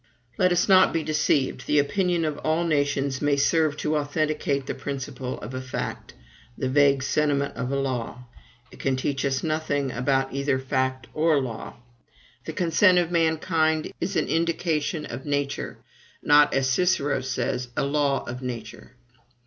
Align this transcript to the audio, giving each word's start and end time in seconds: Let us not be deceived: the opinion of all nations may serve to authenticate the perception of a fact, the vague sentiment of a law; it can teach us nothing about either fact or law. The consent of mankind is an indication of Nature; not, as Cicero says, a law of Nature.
Let 0.39 0.51
us 0.51 0.67
not 0.67 0.93
be 0.93 1.03
deceived: 1.03 1.67
the 1.67 1.77
opinion 1.77 2.25
of 2.25 2.39
all 2.39 2.63
nations 2.63 3.21
may 3.21 3.35
serve 3.35 3.77
to 3.77 3.95
authenticate 3.97 4.65
the 4.65 4.73
perception 4.73 5.35
of 5.43 5.53
a 5.53 5.61
fact, 5.61 6.15
the 6.57 6.67
vague 6.69 7.03
sentiment 7.03 7.55
of 7.55 7.71
a 7.71 7.75
law; 7.75 8.23
it 8.71 8.79
can 8.79 8.95
teach 8.95 9.23
us 9.25 9.43
nothing 9.43 9.91
about 9.91 10.33
either 10.33 10.57
fact 10.57 11.05
or 11.13 11.39
law. 11.39 11.75
The 12.45 12.53
consent 12.53 12.97
of 12.97 13.11
mankind 13.11 13.93
is 14.01 14.15
an 14.15 14.25
indication 14.27 15.05
of 15.05 15.27
Nature; 15.27 15.77
not, 16.23 16.51
as 16.55 16.67
Cicero 16.67 17.21
says, 17.21 17.67
a 17.77 17.83
law 17.83 18.23
of 18.23 18.41
Nature. 18.41 18.93